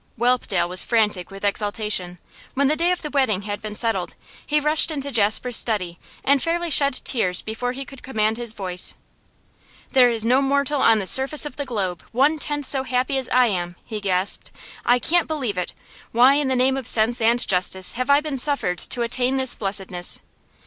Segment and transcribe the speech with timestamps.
[0.17, 2.17] Whelpdale was frantic with exultation.
[2.55, 6.41] When the day of the wedding had been settled, he rushed into Jasper's study and
[6.41, 8.95] fairly shed tears before he could command his voice.
[9.91, 13.29] 'There is no mortal on the surface of the globe one tenth so happy as
[13.29, 14.49] I am!' he gasped.
[14.87, 15.71] 'I can't believe it!
[16.11, 19.53] Why in the name of sense and justice have I been suffered to attain this
[19.53, 20.19] blessedness?